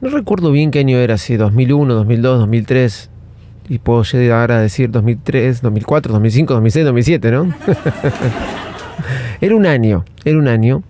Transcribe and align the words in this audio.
No 0.00 0.08
recuerdo 0.08 0.50
bien 0.50 0.70
qué 0.70 0.78
año 0.78 0.96
era, 0.96 1.18
si 1.18 1.36
2001, 1.36 1.92
2002, 1.92 2.38
2003. 2.40 3.10
Y 3.68 3.78
puedo 3.78 4.02
llegar 4.02 4.50
a 4.50 4.60
decir 4.60 4.90
2003, 4.90 5.60
2004, 5.60 6.12
2005, 6.12 6.54
2006, 6.54 6.84
2007, 6.86 7.30
¿no? 7.30 7.54
era 9.40 9.54
un 9.54 9.66
año, 9.66 10.04
era 10.24 10.38
un 10.38 10.48
año. 10.48 10.82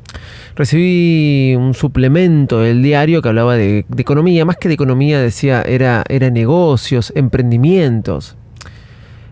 Recibí 0.55 1.55
un 1.57 1.75
suplemento 1.75 2.61
del 2.61 2.83
diario 2.83 3.21
que 3.21 3.29
hablaba 3.29 3.57
de, 3.57 3.85
economía, 3.97 4.45
más 4.45 4.57
que 4.57 4.69
de 4.69 4.75
economía 4.75 5.21
decía, 5.21 5.63
era, 5.63 6.05
era 6.09 6.31
negocios, 6.31 7.13
emprendimientos. 7.17 8.37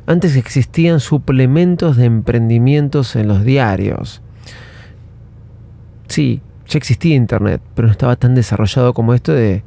Antes 0.06 0.36
existían 0.36 1.00
suplementos 1.00 1.96
de 1.96 2.06
emprendimientos 2.06 3.14
en 3.14 3.28
los 3.28 3.44
diarios. 3.44 4.22
Sí, 6.08 6.40
ya 6.68 6.78
existía 6.78 7.16
Internet, 7.16 7.60
pero 7.74 7.86
no 7.86 7.92
estaba 7.92 8.16
tan 8.16 8.34
desarrollado 8.34 8.92
como 8.94 9.14
esto 9.14 9.32
de, 9.32 9.62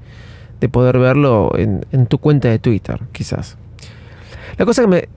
poder 0.72 1.00
verlo 1.00 1.52
en, 1.58 1.86
en, 1.92 2.06
tu 2.06 2.20
cuenta 2.20 2.48
de 2.48 2.60
Twitter, 2.60 3.00
quizás. 3.12 3.58
La 4.58 4.66
cosa 4.66 4.84
que 4.84 4.88
me... 4.88 5.10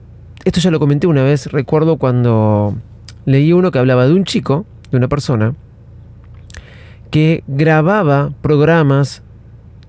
Esto 0.43 0.59
ya 0.59 0.71
lo 0.71 0.79
comenté 0.79 1.07
una 1.07 1.23
vez, 1.23 1.51
recuerdo 1.51 1.97
cuando 1.97 2.75
leí 3.25 3.53
uno 3.53 3.71
que 3.71 3.79
hablaba 3.79 4.07
de 4.07 4.13
un 4.13 4.23
chico, 4.23 4.65
de 4.91 4.97
una 4.97 5.07
persona, 5.07 5.55
que 7.09 7.43
grababa 7.47 8.31
programas 8.41 9.23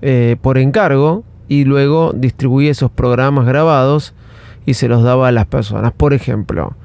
eh, 0.01 0.37
por 0.41 0.57
encargo 0.57 1.23
y 1.47 1.63
luego 1.65 2.11
distribuía 2.15 2.71
esos 2.71 2.91
programas 2.91 3.45
grabados 3.45 4.13
y 4.65 4.75
se 4.75 4.87
los 4.87 5.03
daba 5.03 5.27
a 5.27 5.31
las 5.31 5.45
personas. 5.45 5.93
Por 5.93 6.13
ejemplo, 6.13 6.75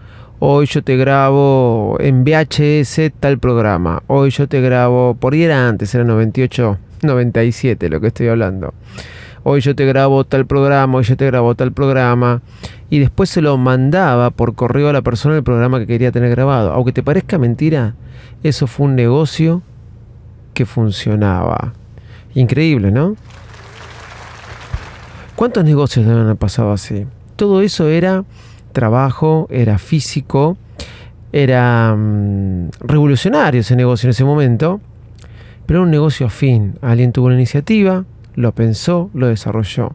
hoy 0.44 0.66
yo 0.66 0.82
te 0.82 0.96
grabo 0.96 1.96
en 2.00 2.24
VHS 2.24 3.12
tal 3.20 3.38
programa, 3.38 4.02
hoy 4.08 4.30
yo 4.30 4.48
te 4.48 4.60
grabo, 4.60 5.14
por 5.14 5.34
ahí 5.34 5.44
era 5.44 5.68
antes, 5.68 5.94
era 5.94 6.02
98, 6.02 6.78
97 7.02 7.88
lo 7.88 8.00
que 8.00 8.08
estoy 8.08 8.26
hablando. 8.26 8.74
Hoy 9.44 9.60
yo 9.60 9.76
te 9.76 9.86
grabo 9.86 10.24
tal 10.24 10.44
programa, 10.46 10.98
hoy 10.98 11.04
yo 11.04 11.16
te 11.16 11.26
grabo 11.26 11.54
tal 11.54 11.70
programa. 11.70 12.42
Y 12.90 12.98
después 12.98 13.30
se 13.30 13.40
lo 13.40 13.56
mandaba 13.56 14.30
por 14.30 14.56
correo 14.56 14.88
a 14.88 14.92
la 14.92 15.02
persona 15.02 15.36
el 15.36 15.44
programa 15.44 15.78
que 15.78 15.86
quería 15.86 16.10
tener 16.10 16.30
grabado. 16.30 16.72
Aunque 16.72 16.92
te 16.92 17.04
parezca 17.04 17.38
mentira, 17.38 17.94
eso 18.42 18.66
fue 18.66 18.86
un 18.86 18.96
negocio 18.96 19.62
que 20.54 20.66
funcionaba. 20.66 21.72
Increíble, 22.34 22.90
¿no? 22.90 23.14
¿Cuántos 25.36 25.64
negocios 25.64 26.04
deben 26.04 26.22
haber 26.22 26.36
pasado 26.36 26.72
así? 26.72 27.06
Todo 27.36 27.62
eso 27.62 27.88
era 27.88 28.24
trabajo, 28.72 29.46
era 29.50 29.78
físico, 29.78 30.56
era 31.32 31.94
mm, 31.96 32.70
revolucionario 32.80 33.60
ese 33.60 33.76
negocio 33.76 34.06
en 34.06 34.10
ese 34.10 34.24
momento, 34.24 34.80
pero 35.66 35.80
era 35.80 35.84
un 35.84 35.90
negocio 35.90 36.26
afín. 36.26 36.74
Alguien 36.82 37.12
tuvo 37.12 37.26
una 37.26 37.36
iniciativa, 37.36 38.04
lo 38.34 38.52
pensó, 38.52 39.10
lo 39.14 39.28
desarrolló. 39.28 39.92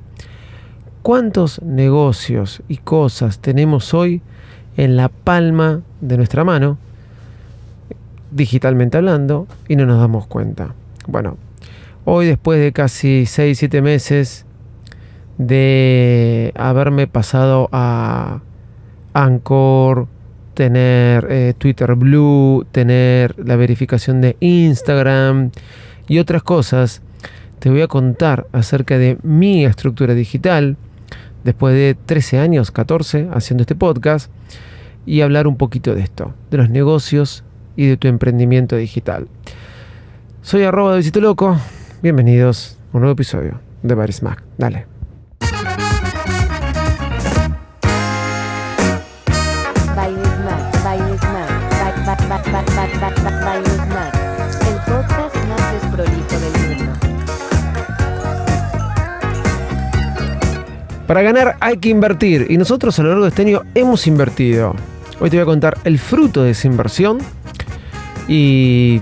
¿Cuántos 1.01 1.61
negocios 1.61 2.61
y 2.67 2.77
cosas 2.77 3.39
tenemos 3.39 3.93
hoy 3.93 4.21
en 4.75 4.97
la 4.97 5.09
palma 5.09 5.81
de 6.01 6.17
nuestra 6.17 6.43
mano 6.43 6.77
digitalmente 8.31 8.97
hablando, 8.97 9.47
y 9.67 9.75
no 9.75 9.85
nos 9.85 9.99
damos 9.99 10.27
cuenta. 10.27 10.73
Bueno, 11.07 11.37
hoy 12.05 12.27
después 12.27 12.59
de 12.59 12.71
casi 12.71 13.23
6-7 13.23 13.81
meses 13.81 14.45
de 15.37 16.51
haberme 16.55 17.07
pasado 17.07 17.69
a 17.71 18.41
Anchor, 19.17 20.07
tener 20.53 21.27
eh, 21.29 21.53
Twitter 21.57 21.95
Blue, 21.95 22.65
tener 22.71 23.35
la 23.43 23.55
verificación 23.55 24.21
de 24.21 24.37
Instagram 24.39 25.51
y 26.07 26.19
otras 26.19 26.43
cosas, 26.43 27.01
te 27.59 27.71
voy 27.71 27.81
a 27.81 27.87
contar 27.87 28.45
acerca 28.51 28.97
de 28.99 29.17
mi 29.23 29.65
estructura 29.65 30.13
digital 30.13 30.77
después 31.43 31.73
de 31.73 31.95
13 32.05 32.37
años, 32.39 32.69
14, 32.69 33.29
haciendo 33.33 33.63
este 33.63 33.73
podcast 33.73 34.31
y 35.05 35.21
hablar 35.21 35.47
un 35.47 35.57
poquito 35.57 35.95
de 35.95 36.01
esto, 36.01 36.35
de 36.51 36.57
los 36.57 36.69
negocios 36.69 37.43
y 37.75 37.87
de 37.87 37.97
tu 37.97 38.07
emprendimiento 38.07 38.75
digital. 38.75 39.27
Soy 40.43 40.63
arroba 40.63 40.91
de 40.91 40.97
Visito 40.97 41.21
Loco. 41.21 41.57
Bienvenidos 42.03 42.77
a 42.93 42.97
un 42.97 43.01
nuevo 43.01 43.13
episodio 43.13 43.59
de 43.81 43.95
Baris 43.95 44.21
Mac. 44.21 44.43
Dale. 44.57 44.96
Para 61.07 61.21
ganar 61.21 61.55
hay 61.61 61.77
que 61.77 61.87
invertir 61.87 62.47
y 62.49 62.57
nosotros 62.57 62.99
a 62.99 63.03
lo 63.03 63.09
largo 63.09 63.23
de 63.23 63.29
este 63.29 63.43
año 63.43 63.61
hemos 63.73 64.05
invertido. 64.07 64.75
Hoy 65.21 65.29
te 65.29 65.37
voy 65.37 65.43
a 65.43 65.45
contar 65.45 65.77
el 65.85 65.99
fruto 65.99 66.43
de 66.43 66.51
esa 66.51 66.67
inversión 66.67 67.19
y 68.27 69.01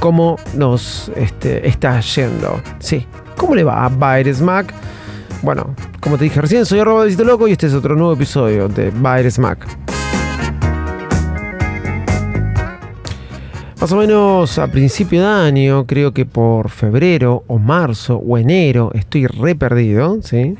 cómo 0.00 0.38
nos 0.54 1.12
este, 1.16 1.68
está 1.68 2.00
yendo. 2.00 2.62
Sí, 2.78 3.06
¿cómo 3.36 3.54
le 3.54 3.62
va 3.62 3.84
a 3.84 3.90
Baires 3.90 4.40
Mac? 4.40 4.72
Bueno, 5.42 5.76
como 6.00 6.16
te 6.16 6.24
dije 6.24 6.40
recién, 6.40 6.64
soy 6.64 6.80
arroba 6.80 7.04
de 7.04 7.24
loco 7.26 7.46
y 7.46 7.52
este 7.52 7.66
es 7.66 7.74
otro 7.74 7.94
nuevo 7.94 8.14
episodio 8.14 8.66
de 8.68 8.90
Baires 8.90 9.38
Mac. 9.38 9.66
Más 13.82 13.92
o 13.92 13.96
menos 13.96 14.58
a 14.58 14.66
principio 14.68 15.20
de 15.20 15.26
año, 15.26 15.86
creo 15.86 16.14
que 16.14 16.24
por 16.24 16.70
febrero 16.70 17.44
o 17.48 17.58
marzo 17.58 18.16
o 18.16 18.38
enero, 18.38 18.90
estoy 18.94 19.26
re 19.26 19.54
perdido, 19.54 20.22
¿sí? 20.22 20.56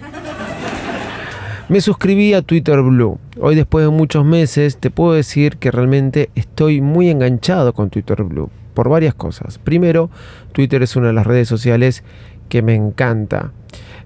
Me 1.70 1.80
suscribí 1.80 2.34
a 2.34 2.42
Twitter 2.42 2.82
Blue. 2.82 3.18
Hoy 3.40 3.54
después 3.54 3.86
de 3.86 3.90
muchos 3.90 4.24
meses 4.26 4.76
te 4.76 4.90
puedo 4.90 5.14
decir 5.14 5.56
que 5.56 5.70
realmente 5.70 6.28
estoy 6.34 6.82
muy 6.82 7.08
enganchado 7.08 7.72
con 7.72 7.88
Twitter 7.88 8.22
Blue 8.22 8.50
por 8.74 8.90
varias 8.90 9.14
cosas. 9.14 9.58
Primero, 9.58 10.10
Twitter 10.52 10.82
es 10.82 10.94
una 10.94 11.06
de 11.06 11.14
las 11.14 11.26
redes 11.26 11.48
sociales 11.48 12.04
que 12.50 12.60
me 12.60 12.74
encanta. 12.74 13.52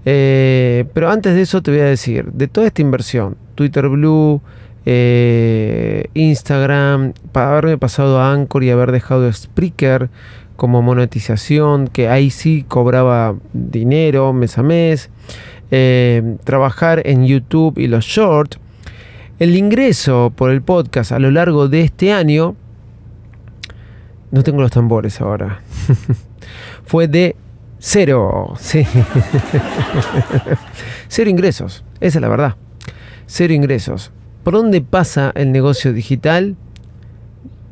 Eh, 0.04 0.84
pero 0.94 1.10
antes 1.10 1.34
de 1.34 1.42
eso 1.42 1.60
te 1.60 1.72
voy 1.72 1.80
a 1.80 1.86
decir, 1.86 2.30
de 2.30 2.46
toda 2.46 2.69
esta 2.69 2.80
inversión, 2.80 3.36
Twitter 3.56 3.88
Blue, 3.88 4.40
eh, 4.86 6.06
Instagram, 6.14 7.12
para 7.32 7.50
haberme 7.50 7.76
pasado 7.76 8.20
a 8.20 8.32
Anchor 8.32 8.62
y 8.62 8.70
haber 8.70 8.92
dejado 8.92 9.30
Spreaker 9.32 10.10
como 10.54 10.80
monetización, 10.80 11.88
que 11.88 12.08
ahí 12.08 12.30
sí 12.30 12.64
cobraba 12.66 13.34
dinero 13.52 14.32
mes 14.32 14.58
a 14.58 14.62
mes. 14.62 15.10
Eh, 15.71 16.37
trabajar 16.45 17.03
en 17.05 17.27
YouTube 17.27 17.79
y 17.79 17.89
los 17.89 18.05
shorts, 18.06 18.59
el 19.39 19.55
ingreso 19.55 20.33
por 20.34 20.51
el 20.51 20.62
podcast 20.62 21.12
a 21.12 21.19
lo 21.19 21.31
largo 21.31 21.69
de 21.69 21.83
este 21.83 22.12
año, 22.12 22.56
no 24.31 24.43
tengo 24.43 24.62
los 24.62 24.71
tambores 24.71 25.21
ahora, 25.21 25.61
fue 26.84 27.06
de 27.06 27.37
cero, 27.79 28.55
sí. 28.59 28.87
cero 31.09 31.29
ingresos, 31.29 31.85
esa 32.00 32.19
es 32.19 32.23
la 32.23 32.29
verdad, 32.29 32.56
cero 33.27 33.53
ingresos. 33.53 34.11
¿Por 34.45 34.55
dónde 34.55 34.81
pasa 34.81 35.33
el 35.35 35.53
negocio 35.53 35.93
digital? 35.93 36.56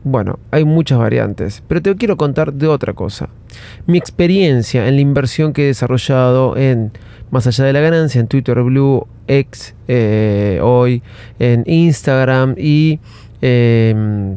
Bueno, 0.08 0.38
hay 0.52 0.64
muchas 0.64 1.00
variantes, 1.00 1.64
pero 1.66 1.82
te 1.82 1.92
quiero 1.96 2.16
contar 2.16 2.52
de 2.52 2.68
otra 2.68 2.92
cosa. 2.92 3.28
Mi 3.88 3.98
experiencia 3.98 4.86
en 4.86 4.94
la 4.94 5.00
inversión 5.00 5.52
que 5.52 5.64
he 5.64 5.66
desarrollado 5.66 6.56
en 6.56 6.92
Más 7.32 7.48
allá 7.48 7.64
de 7.64 7.72
la 7.72 7.80
ganancia, 7.80 8.20
en 8.20 8.28
Twitter 8.28 8.62
Blue, 8.62 9.04
X, 9.26 9.74
eh, 9.88 10.60
hoy, 10.62 11.02
en 11.40 11.64
Instagram 11.66 12.54
y 12.56 13.00
em, 13.42 14.36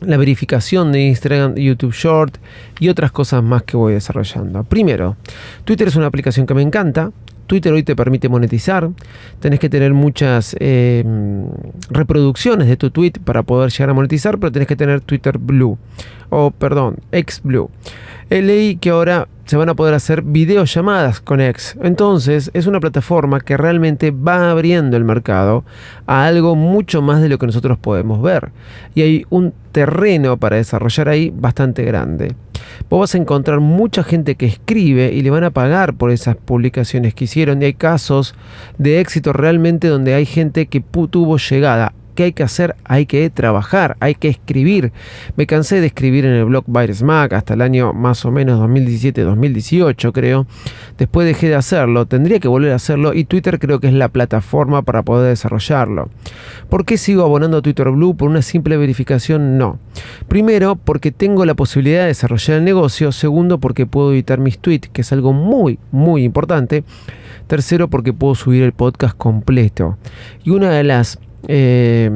la 0.00 0.16
verificación 0.16 0.90
de 0.90 1.02
Instagram, 1.02 1.54
YouTube 1.56 1.92
Short 1.92 2.38
y 2.80 2.88
otras 2.88 3.12
cosas 3.12 3.42
más 3.42 3.62
que 3.62 3.76
voy 3.76 3.92
desarrollando. 3.92 4.64
Primero, 4.64 5.18
Twitter 5.66 5.86
es 5.86 5.96
una 5.96 6.06
aplicación 6.06 6.46
que 6.46 6.54
me 6.54 6.62
encanta, 6.62 7.12
Twitter 7.46 7.72
hoy 7.72 7.82
te 7.82 7.94
permite 7.96 8.28
monetizar, 8.28 8.90
tenés 9.40 9.60
que 9.60 9.68
tener 9.68 9.94
muchas 9.94 10.56
em, 10.58 11.46
reproducciones 11.90 12.68
de 12.68 12.76
tu 12.76 12.90
tweet 12.90 13.12
para 13.24 13.42
poder 13.42 13.70
llegar 13.70 13.90
a 13.90 13.94
monetizar, 13.94 14.38
pero 14.38 14.52
tenés 14.52 14.68
que 14.68 14.76
tener 14.76 15.00
Twitter 15.00 15.38
Blue, 15.38 15.78
o 16.30 16.50
perdón, 16.50 16.96
X 17.12 17.40
Blue. 17.42 17.70
Eh, 18.30 18.42
leí 18.42 18.76
que 18.76 18.90
ahora 18.90 19.28
se 19.44 19.56
van 19.56 19.68
a 19.68 19.74
poder 19.74 19.94
hacer 19.94 20.22
videollamadas 20.22 21.20
con 21.20 21.40
X. 21.40 21.76
Entonces 21.82 22.50
es 22.54 22.66
una 22.66 22.80
plataforma 22.80 23.40
que 23.40 23.56
realmente 23.56 24.10
va 24.10 24.50
abriendo 24.50 24.96
el 24.96 25.04
mercado 25.04 25.64
a 26.06 26.26
algo 26.26 26.56
mucho 26.56 27.02
más 27.02 27.20
de 27.20 27.28
lo 27.28 27.38
que 27.38 27.46
nosotros 27.46 27.78
podemos 27.78 28.22
ver. 28.22 28.52
Y 28.94 29.02
hay 29.02 29.26
un 29.30 29.52
terreno 29.72 30.36
para 30.36 30.56
desarrollar 30.56 31.08
ahí 31.08 31.32
bastante 31.34 31.84
grande. 31.84 32.34
Vos 32.88 33.00
vas 33.00 33.14
a 33.14 33.18
encontrar 33.18 33.60
mucha 33.60 34.02
gente 34.02 34.34
que 34.36 34.46
escribe 34.46 35.12
y 35.12 35.22
le 35.22 35.30
van 35.30 35.44
a 35.44 35.50
pagar 35.50 35.94
por 35.94 36.10
esas 36.10 36.36
publicaciones 36.36 37.14
que 37.14 37.24
hicieron. 37.24 37.60
Y 37.60 37.66
hay 37.66 37.74
casos 37.74 38.34
de 38.78 39.00
éxito 39.00 39.32
realmente 39.32 39.88
donde 39.88 40.14
hay 40.14 40.26
gente 40.26 40.66
que 40.66 40.80
tuvo 40.80 41.38
llegada 41.38 41.92
¿Qué 42.14 42.24
hay 42.24 42.32
que 42.32 42.42
hacer? 42.42 42.76
Hay 42.84 43.06
que 43.06 43.28
trabajar, 43.30 43.96
hay 44.00 44.14
que 44.14 44.28
escribir. 44.28 44.92
Me 45.36 45.46
cansé 45.46 45.80
de 45.80 45.86
escribir 45.86 46.24
en 46.24 46.32
el 46.32 46.44
blog 46.44 46.64
Virus 46.66 47.02
Mac 47.02 47.32
hasta 47.32 47.54
el 47.54 47.62
año 47.62 47.92
más 47.92 48.24
o 48.24 48.30
menos 48.30 48.60
2017-2018 48.60 50.12
creo. 50.12 50.46
Después 50.98 51.26
dejé 51.26 51.48
de 51.48 51.56
hacerlo, 51.56 52.06
tendría 52.06 52.40
que 52.40 52.48
volver 52.48 52.72
a 52.72 52.76
hacerlo 52.76 53.14
y 53.14 53.24
Twitter 53.24 53.58
creo 53.58 53.80
que 53.80 53.88
es 53.88 53.94
la 53.94 54.08
plataforma 54.08 54.82
para 54.82 55.02
poder 55.02 55.30
desarrollarlo. 55.30 56.10
¿Por 56.68 56.84
qué 56.84 56.98
sigo 56.98 57.22
abonando 57.22 57.58
a 57.58 57.62
Twitter 57.62 57.90
Blue? 57.90 58.16
¿Por 58.16 58.28
una 58.28 58.42
simple 58.42 58.76
verificación? 58.76 59.58
No. 59.58 59.78
Primero, 60.28 60.76
porque 60.76 61.12
tengo 61.12 61.44
la 61.44 61.54
posibilidad 61.54 62.02
de 62.02 62.08
desarrollar 62.08 62.58
el 62.58 62.64
negocio. 62.64 63.12
Segundo, 63.12 63.58
porque 63.58 63.86
puedo 63.86 64.12
editar 64.12 64.38
mis 64.38 64.58
tweets, 64.58 64.88
que 64.88 65.02
es 65.02 65.12
algo 65.12 65.32
muy, 65.32 65.78
muy 65.90 66.24
importante. 66.24 66.84
Tercero, 67.46 67.88
porque 67.88 68.12
puedo 68.12 68.34
subir 68.34 68.62
el 68.62 68.72
podcast 68.72 69.16
completo. 69.16 69.98
Y 70.44 70.50
una 70.50 70.70
de 70.70 70.84
las 70.84 71.18
eh, 71.48 72.10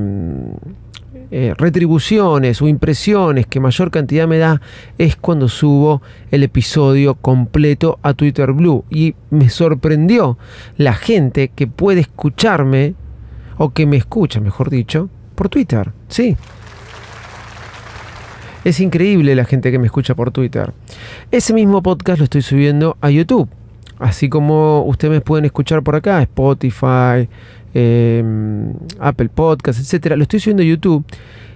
eh, 1.30 1.52
retribuciones 1.58 2.62
o 2.62 2.68
impresiones 2.68 3.46
que 3.46 3.60
mayor 3.60 3.90
cantidad 3.90 4.26
me 4.26 4.38
da 4.38 4.62
es 4.96 5.14
cuando 5.14 5.48
subo 5.48 6.00
el 6.30 6.42
episodio 6.42 7.16
completo 7.16 7.98
a 8.02 8.14
Twitter 8.14 8.52
Blue. 8.52 8.84
Y 8.88 9.14
me 9.30 9.50
sorprendió 9.50 10.38
la 10.78 10.94
gente 10.94 11.48
que 11.48 11.66
puede 11.66 12.00
escucharme, 12.00 12.94
o 13.58 13.70
que 13.70 13.86
me 13.86 13.96
escucha, 13.96 14.40
mejor 14.40 14.70
dicho, 14.70 15.10
por 15.34 15.48
Twitter. 15.48 15.92
Sí. 16.08 16.36
Es 18.64 18.80
increíble 18.80 19.34
la 19.34 19.44
gente 19.44 19.70
que 19.70 19.78
me 19.78 19.86
escucha 19.86 20.14
por 20.14 20.30
Twitter. 20.30 20.72
Ese 21.30 21.52
mismo 21.52 21.82
podcast 21.82 22.18
lo 22.18 22.24
estoy 22.24 22.42
subiendo 22.42 22.96
a 23.00 23.10
YouTube. 23.10 23.48
Así 23.98 24.28
como 24.28 24.84
ustedes 24.84 25.12
me 25.12 25.20
pueden 25.20 25.44
escuchar 25.44 25.82
por 25.82 25.96
acá, 25.96 26.22
Spotify, 26.22 27.28
em, 27.74 28.72
Apple 28.98 29.28
Podcasts, 29.28 29.82
etcétera. 29.82 30.16
Lo 30.16 30.22
estoy 30.22 30.40
subiendo 30.40 30.62
a 30.62 30.66
YouTube 30.66 31.04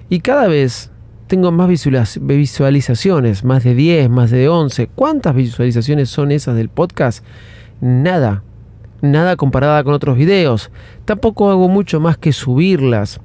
y 0.09 0.21
cada 0.21 0.49
vez 0.49 0.91
tengo 1.27 1.51
más 1.53 1.69
visualizaciones, 1.69 3.45
más 3.45 3.65
de 3.65 3.75
10, 3.75 4.11
más 4.11 4.31
de 4.31 4.49
11. 4.49 4.89
¿Cuántas 4.95 5.35
visualizaciones 5.35 6.11
son 6.11 6.31
esas 6.31 6.57
del 6.57 6.69
podcast? 6.69 7.25
Nada. 7.81 8.43
Nada 9.01 9.37
comparada 9.37 9.83
con 9.83 9.95
otros 9.95 10.17
videos. 10.17 10.71
Tampoco 11.05 11.51
hago 11.51 11.69
mucho 11.69 12.01
más 12.01 12.19
que 12.19 12.33
subirlas. 12.33 13.21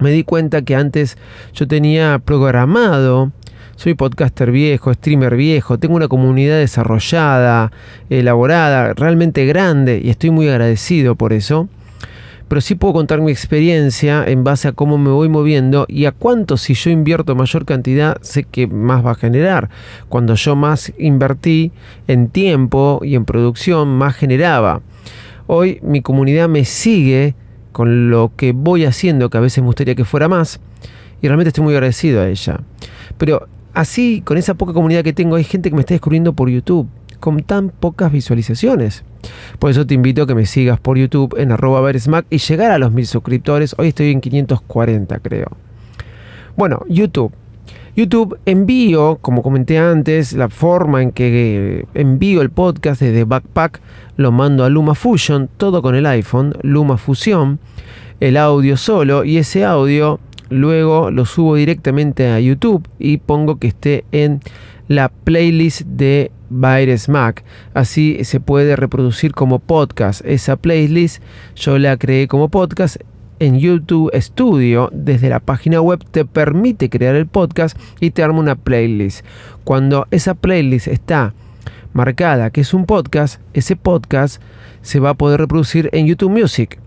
Me 0.00 0.10
di 0.10 0.24
cuenta 0.24 0.62
que 0.62 0.76
antes 0.76 1.16
yo 1.54 1.66
tenía 1.66 2.18
programado 2.18 3.32
soy 3.78 3.94
podcaster 3.94 4.50
viejo, 4.50 4.92
streamer 4.92 5.36
viejo, 5.36 5.78
tengo 5.78 5.94
una 5.94 6.08
comunidad 6.08 6.58
desarrollada, 6.58 7.70
elaborada, 8.10 8.92
realmente 8.94 9.46
grande 9.46 10.00
y 10.02 10.10
estoy 10.10 10.30
muy 10.30 10.48
agradecido 10.48 11.14
por 11.14 11.32
eso. 11.32 11.68
Pero 12.48 12.60
sí 12.60 12.74
puedo 12.74 12.94
contar 12.94 13.20
mi 13.20 13.30
experiencia 13.30 14.24
en 14.26 14.42
base 14.42 14.68
a 14.68 14.72
cómo 14.72 14.96
me 14.98 15.10
voy 15.10 15.28
moviendo 15.28 15.84
y 15.88 16.06
a 16.06 16.12
cuánto 16.12 16.56
si 16.56 16.74
yo 16.74 16.90
invierto 16.90 17.34
mayor 17.34 17.66
cantidad 17.66 18.16
sé 18.22 18.44
que 18.44 18.66
más 18.66 19.04
va 19.04 19.12
a 19.12 19.14
generar. 19.14 19.68
Cuando 20.08 20.34
yo 20.34 20.56
más 20.56 20.92
invertí 20.98 21.72
en 22.06 22.28
tiempo 22.28 23.00
y 23.02 23.14
en 23.14 23.26
producción, 23.26 23.88
más 23.98 24.16
generaba. 24.16 24.80
Hoy 25.46 25.78
mi 25.82 26.00
comunidad 26.00 26.48
me 26.48 26.64
sigue 26.64 27.34
con 27.72 28.10
lo 28.10 28.32
que 28.34 28.52
voy 28.52 28.84
haciendo, 28.84 29.30
que 29.30 29.38
a 29.38 29.40
veces 29.40 29.62
me 29.62 29.66
gustaría 29.66 29.94
que 29.94 30.04
fuera 30.04 30.28
más, 30.28 30.60
y 31.20 31.26
realmente 31.26 31.48
estoy 31.48 31.64
muy 31.64 31.74
agradecido 31.74 32.20
a 32.20 32.28
ella. 32.28 32.60
Pero 33.18 33.46
así, 33.74 34.22
con 34.24 34.36
esa 34.36 34.54
poca 34.54 34.72
comunidad 34.72 35.04
que 35.04 35.12
tengo, 35.12 35.36
hay 35.36 35.44
gente 35.44 35.70
que 35.70 35.76
me 35.76 35.80
está 35.80 35.94
descubriendo 35.94 36.32
por 36.32 36.48
YouTube 36.48 36.88
con 37.20 37.42
tan 37.42 37.70
pocas 37.70 38.10
visualizaciones. 38.12 39.04
Por 39.58 39.70
eso 39.70 39.86
te 39.86 39.94
invito 39.94 40.22
a 40.22 40.26
que 40.26 40.34
me 40.34 40.46
sigas 40.46 40.78
por 40.80 40.98
YouTube 40.98 41.34
en 41.38 41.52
arroba 41.52 41.80
veresmac 41.80 42.26
y 42.30 42.38
llegar 42.38 42.70
a 42.70 42.78
los 42.78 42.92
mil 42.92 43.06
suscriptores. 43.06 43.74
Hoy 43.78 43.88
estoy 43.88 44.10
en 44.10 44.20
540 44.20 45.18
creo. 45.20 45.48
Bueno, 46.56 46.82
YouTube. 46.88 47.32
YouTube 47.96 48.38
envío, 48.46 49.18
como 49.20 49.42
comenté 49.42 49.78
antes, 49.78 50.32
la 50.32 50.48
forma 50.48 51.02
en 51.02 51.10
que 51.10 51.84
envío 51.94 52.42
el 52.42 52.50
podcast 52.50 53.00
desde 53.00 53.24
Backpack, 53.24 53.80
lo 54.16 54.30
mando 54.30 54.64
a 54.64 54.68
Luma 54.68 54.94
Fusion, 54.94 55.48
todo 55.56 55.82
con 55.82 55.96
el 55.96 56.06
iPhone, 56.06 56.54
Luma 56.62 56.96
Fusión, 56.96 57.58
el 58.20 58.36
audio 58.36 58.76
solo 58.76 59.24
y 59.24 59.38
ese 59.38 59.64
audio 59.64 60.20
luego 60.48 61.10
lo 61.10 61.24
subo 61.24 61.56
directamente 61.56 62.28
a 62.28 62.40
YouTube 62.40 62.86
y 62.98 63.18
pongo 63.18 63.58
que 63.58 63.68
esté 63.68 64.04
en 64.12 64.40
la 64.88 65.10
playlist 65.10 65.82
de 65.82 66.32
Baires 66.50 67.08
Mac. 67.08 67.44
Así 67.74 68.24
se 68.24 68.40
puede 68.40 68.74
reproducir 68.74 69.32
como 69.32 69.58
podcast. 69.58 70.22
Esa 70.24 70.56
playlist 70.56 71.22
yo 71.54 71.78
la 71.78 71.96
creé 71.96 72.26
como 72.26 72.48
podcast 72.48 72.96
en 73.38 73.58
YouTube 73.58 74.10
Studio. 74.14 74.90
Desde 74.92 75.28
la 75.28 75.40
página 75.40 75.80
web 75.80 76.04
te 76.10 76.24
permite 76.24 76.90
crear 76.90 77.14
el 77.14 77.26
podcast 77.26 77.78
y 78.00 78.10
te 78.10 78.22
arma 78.22 78.40
una 78.40 78.56
playlist. 78.56 79.24
Cuando 79.64 80.06
esa 80.10 80.34
playlist 80.34 80.88
está 80.88 81.34
marcada 81.92 82.50
que 82.50 82.62
es 82.62 82.74
un 82.74 82.86
podcast, 82.86 83.40
ese 83.52 83.76
podcast 83.76 84.42
se 84.82 85.00
va 85.00 85.10
a 85.10 85.14
poder 85.14 85.40
reproducir 85.40 85.90
en 85.92 86.06
YouTube 86.06 86.30
Music. 86.30 86.78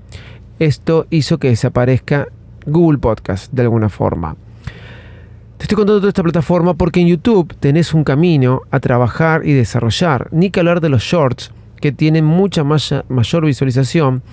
Esto 0.60 1.08
hizo 1.10 1.38
que 1.38 1.50
desaparezca 1.50 2.28
Google 2.66 3.00
Podcast 3.00 3.52
de 3.52 3.64
alguna 3.64 3.90
forma. 3.90 4.36
Te 5.62 5.66
estoy 5.66 5.76
contando 5.76 6.00
toda 6.00 6.10
esta 6.10 6.24
plataforma 6.24 6.74
porque 6.74 7.02
en 7.02 7.08
YouTube 7.08 7.54
tenés 7.60 7.94
un 7.94 8.04
camino 8.04 8.64
a 8.72 8.80
trabajar 8.80 9.46
y 9.46 9.54
desarrollar. 9.54 10.28
Ni 10.32 10.50
que 10.50 10.60
hablar 10.60 10.82
de 10.82 10.90
los 10.90 11.04
shorts, 11.04 11.52
que 11.80 11.92
tienen 11.92 12.26
mucha 12.26 12.64
mayor 12.64 13.46
visualización. 13.46 14.24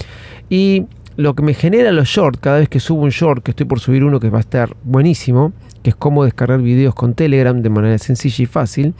Y 0.48 0.86
lo 1.16 1.34
que 1.34 1.42
me 1.42 1.52
genera 1.52 1.92
los 1.92 2.08
shorts, 2.08 2.40
cada 2.40 2.60
vez 2.60 2.70
que 2.70 2.80
subo 2.80 3.02
un 3.02 3.10
short, 3.10 3.42
que 3.42 3.50
estoy 3.50 3.66
por 3.66 3.78
subir 3.78 4.04
uno 4.04 4.20
que 4.20 4.30
va 4.30 4.38
a 4.38 4.40
estar 4.40 4.75
buenísimo, 4.84 5.52
que 5.82 5.90
es 5.90 5.96
cómo 5.96 6.25
descargar 6.25 6.62
videos 6.62 6.94
con 6.94 7.12
Telegram 7.12 7.60
de 7.60 7.69
manera 7.69 7.98
sencilla 7.98 8.44
y 8.44 8.46
fácil, 8.46 8.94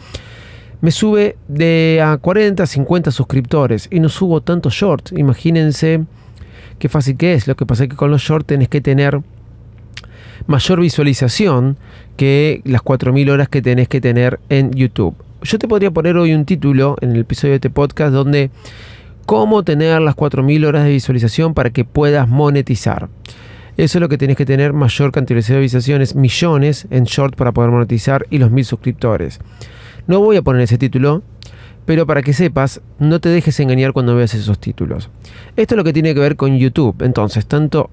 me 0.82 0.90
sube 0.90 1.38
de 1.48 2.02
a 2.04 2.19
40 2.19 2.62
a 2.62 2.66
50 2.66 3.10
suscriptores 3.10 3.88
y 3.90 4.00
no 4.00 4.10
subo 4.10 4.42
tantos 4.42 4.75
shorts. 4.75 5.12
Imagínense 5.12 6.04
qué 6.78 6.90
fácil 6.90 7.16
que 7.16 7.32
es. 7.32 7.48
Lo 7.48 7.56
que 7.56 7.64
pasa 7.64 7.84
es 7.84 7.88
que 7.88 7.96
con 7.96 8.10
los 8.10 8.20
shorts 8.20 8.48
tenés 8.48 8.69
que 8.69 8.82
tener 8.82 9.19
mayor 10.48 10.80
visualización 10.80 11.76
que 12.16 12.62
las 12.64 12.82
4.000 12.82 13.30
horas 13.30 13.48
que 13.48 13.62
tenés 13.62 13.86
que 13.86 14.00
tener 14.00 14.40
en 14.48 14.72
YouTube. 14.72 15.14
Yo 15.42 15.58
te 15.58 15.68
podría 15.68 15.90
poner 15.90 16.16
hoy 16.16 16.32
un 16.32 16.46
título 16.46 16.96
en 17.02 17.10
el 17.10 17.20
episodio 17.20 17.52
de 17.52 17.56
este 17.56 17.70
podcast 17.70 18.12
donde 18.12 18.50
cómo 19.26 19.62
tener 19.62 20.00
las 20.00 20.16
4.000 20.16 20.66
horas 20.66 20.84
de 20.84 20.90
visualización 20.90 21.52
para 21.52 21.70
que 21.70 21.84
puedas 21.84 22.26
monetizar. 22.26 23.10
Eso 23.76 23.98
es 23.98 24.00
lo 24.00 24.08
que 24.08 24.16
tenés 24.16 24.36
que 24.38 24.46
tener 24.46 24.72
mayor 24.72 25.12
cantidad 25.12 25.38
de 25.38 25.60
visualizaciones, 25.60 26.16
millones 26.16 26.88
en 26.90 27.04
short 27.04 27.36
para 27.36 27.52
poder 27.52 27.70
monetizar 27.70 28.26
y 28.30 28.38
los 28.38 28.50
mil 28.50 28.64
suscriptores. 28.64 29.40
No 30.06 30.20
voy 30.20 30.38
a 30.38 30.42
poner 30.42 30.62
ese 30.62 30.78
título, 30.78 31.22
pero 31.84 32.06
para 32.06 32.22
que 32.22 32.32
sepas, 32.32 32.80
no 32.98 33.20
te 33.20 33.28
dejes 33.28 33.60
engañar 33.60 33.92
cuando 33.92 34.16
veas 34.16 34.34
esos 34.34 34.58
títulos. 34.58 35.11
Esto 35.56 35.75
es 35.75 35.76
lo 35.76 35.84
que 35.84 35.92
tiene 35.92 36.14
que 36.14 36.20
ver 36.20 36.37
con 36.37 36.58
YouTube. 36.58 37.02
Entonces, 37.02 37.46
tanto 37.46 37.90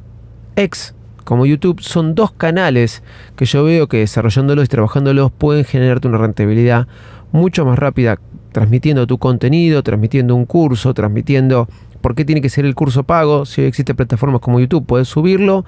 X 0.55 0.94
como 1.25 1.45
YouTube 1.45 1.81
son 1.81 2.15
dos 2.15 2.31
canales 2.31 3.03
que 3.35 3.45
yo 3.45 3.65
veo 3.65 3.87
que 3.87 3.97
desarrollándolos 3.97 4.65
y 4.65 4.67
trabajándolos 4.69 5.31
pueden 5.31 5.65
generarte 5.65 6.07
una 6.07 6.19
rentabilidad 6.19 6.87
mucho 7.33 7.65
más 7.65 7.77
rápida, 7.77 8.17
transmitiendo 8.53 9.05
tu 9.05 9.17
contenido, 9.17 9.83
transmitiendo 9.83 10.33
un 10.35 10.45
curso, 10.45 10.93
transmitiendo 10.93 11.67
¿Por 12.05 12.13
qué 12.13 12.23
tiene 12.23 12.39
que 12.39 12.49
ser 12.49 12.65
el 12.65 12.75
curso 12.75 13.01
pago? 13.01 13.47
Si 13.47 13.63
existen 13.63 13.95
plataformas 13.95 14.39
como 14.39 14.59
YouTube, 14.59 14.85
puedes 14.85 15.07
subirlo 15.07 15.65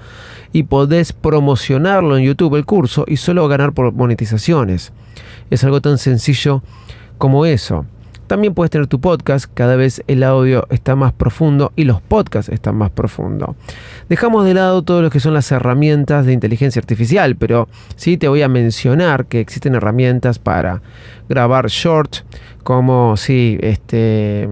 y 0.54 0.62
podés 0.62 1.12
promocionarlo 1.12 2.16
en 2.16 2.26
YouTube 2.26 2.54
el 2.58 2.64
curso 2.64 3.06
y 3.08 3.18
solo 3.18 3.48
ganar 3.48 3.74
por 3.74 3.92
monetizaciones. 3.92 4.94
Es 5.50 5.64
algo 5.64 5.82
tan 5.82 5.98
sencillo 5.98 6.62
como 7.18 7.48
eso. 7.48 7.88
También 8.28 8.54
puedes 8.54 8.72
tener 8.72 8.88
tu 8.88 9.00
podcast, 9.00 9.50
cada 9.54 9.78
vez 9.78 10.04
el 10.08 10.22
audio 10.24 10.68
está 10.70 10.96
más 10.96 11.14
profundo 11.14 11.72
y 11.76 11.86
los 11.86 12.02
podcasts 12.02 12.52
están 12.52 12.76
más 12.76 12.92
profundos. 12.92 13.56
Dejamos 14.10 14.46
de 14.46 14.54
lado 14.54 14.82
todo 14.82 15.02
lo 15.02 15.10
que 15.10 15.22
son 15.22 15.34
las 15.34 15.50
herramientas 15.52 16.26
de 16.26 16.34
inteligencia 16.34 16.80
artificial, 16.80 17.38
pero 17.38 17.70
sí 17.96 18.18
te 18.18 18.28
voy 18.28 18.42
a 18.42 18.50
mencionar 18.50 19.26
que 19.26 19.40
existen 19.40 19.76
herramientas 19.76 20.40
para 20.40 20.82
grabar 21.30 21.68
short, 21.68 22.18
como 22.68 23.16
sí, 23.16 23.58
este, 23.62 24.50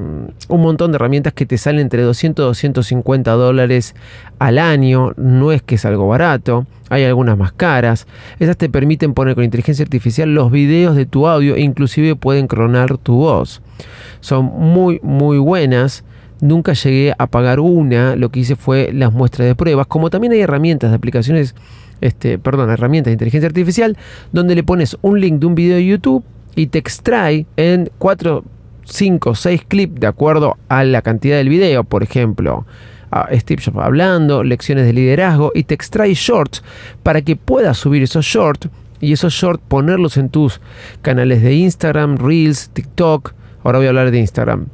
un 0.47 0.61
montón 0.61 0.93
de 0.93 0.95
herramientas 0.95 1.33
que 1.33 1.45
te 1.45 1.57
salen 1.57 1.81
entre 1.81 2.01
200 2.01 2.45
y 2.45 2.47
250 2.47 3.29
dólares 3.33 3.93
al 4.39 4.57
año, 4.57 5.11
no 5.17 5.51
es 5.51 5.61
que 5.61 5.75
es 5.75 5.83
algo 5.83 6.07
barato, 6.07 6.65
hay 6.89 7.03
algunas 7.03 7.37
más 7.37 7.51
caras, 7.51 8.07
esas 8.39 8.55
te 8.55 8.69
permiten 8.69 9.13
poner 9.13 9.35
con 9.35 9.43
inteligencia 9.43 9.83
artificial 9.83 10.33
los 10.33 10.49
videos 10.49 10.95
de 10.95 11.05
tu 11.05 11.27
audio 11.27 11.57
e 11.57 11.59
inclusive 11.59 12.15
pueden 12.15 12.47
cronar 12.47 12.97
tu 12.97 13.15
voz. 13.15 13.61
Son 14.21 14.45
muy 14.45 15.01
muy 15.03 15.37
buenas. 15.37 16.05
Nunca 16.39 16.71
llegué 16.71 17.13
a 17.17 17.27
pagar 17.27 17.59
una, 17.59 18.15
lo 18.15 18.29
que 18.29 18.39
hice 18.39 18.55
fue 18.55 18.93
las 18.93 19.11
muestras 19.11 19.45
de 19.45 19.55
pruebas, 19.55 19.87
como 19.87 20.09
también 20.09 20.31
hay 20.31 20.39
herramientas 20.39 20.89
de 20.89 20.95
aplicaciones 20.95 21.53
este, 21.99 22.39
perdón, 22.39 22.69
herramientas 22.69 23.07
de 23.09 23.15
inteligencia 23.15 23.47
artificial, 23.47 23.97
donde 24.31 24.55
le 24.55 24.63
pones 24.63 24.95
un 25.01 25.19
link 25.19 25.41
de 25.41 25.47
un 25.47 25.55
video 25.55 25.75
de 25.75 25.85
YouTube 25.85 26.23
y 26.55 26.67
te 26.67 26.79
extrae 26.79 27.45
en 27.57 27.89
4, 27.97 28.43
5, 28.85 29.35
6 29.35 29.61
clips 29.67 29.99
de 29.99 30.07
acuerdo 30.07 30.57
a 30.69 30.83
la 30.83 31.01
cantidad 31.01 31.37
del 31.37 31.49
video. 31.49 31.83
Por 31.83 32.03
ejemplo, 32.03 32.65
a 33.11 33.27
Steve 33.33 33.61
Jobs 33.63 33.77
hablando, 33.77 34.43
lecciones 34.43 34.85
de 34.85 34.93
liderazgo 34.93 35.51
y 35.53 35.63
te 35.63 35.73
extrae 35.73 36.13
shorts 36.13 36.63
para 37.03 37.21
que 37.21 37.35
puedas 37.35 37.77
subir 37.77 38.03
esos 38.03 38.25
shorts 38.25 38.69
y 38.99 39.13
esos 39.13 39.33
shorts 39.33 39.63
ponerlos 39.67 40.17
en 40.17 40.29
tus 40.29 40.61
canales 41.01 41.41
de 41.41 41.53
Instagram, 41.53 42.17
Reels, 42.17 42.69
TikTok. 42.69 43.33
Ahora 43.63 43.79
voy 43.79 43.87
a 43.87 43.89
hablar 43.89 44.11
de 44.11 44.19
Instagram. 44.19 44.67